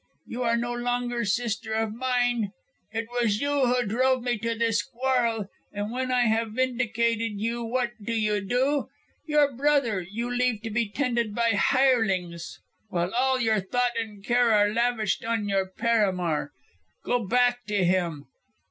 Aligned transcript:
"You 0.25 0.41
are 0.41 0.57
no 0.57 0.73
longer 0.73 1.23
sister 1.25 1.73
of 1.75 1.93
mine. 1.93 2.53
It 2.91 3.07
was 3.11 3.39
you 3.39 3.67
who 3.67 3.85
drove 3.85 4.23
me 4.23 4.39
to 4.39 4.55
this 4.55 4.81
quarrel, 4.81 5.47
and 5.71 5.91
when 5.91 6.11
I 6.11 6.21
have 6.21 6.53
vindicated 6.53 7.33
you 7.39 7.63
what 7.63 7.91
do 8.03 8.11
you 8.13 8.41
do? 8.43 8.87
Your 9.27 9.51
brother 9.55 10.01
you 10.01 10.35
leave 10.35 10.63
to 10.63 10.71
be 10.71 10.89
tended 10.89 11.35
by 11.35 11.49
hirelings, 11.51 12.57
while 12.89 13.13
all 13.13 13.39
your 13.39 13.59
thought 13.59 13.95
and 13.95 14.25
care 14.25 14.51
are 14.51 14.73
lavished 14.73 15.23
on 15.23 15.47
your 15.47 15.67
paramour. 15.69 16.51
Go 17.05 17.23
back 17.27 17.63
to 17.67 17.85
him. 17.85 18.25